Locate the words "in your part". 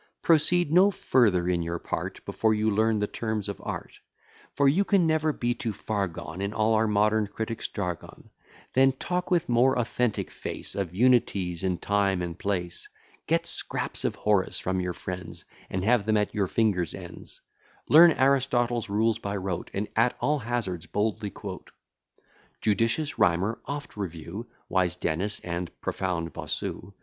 1.47-2.25